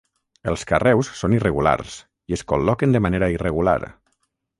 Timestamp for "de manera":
2.97-3.29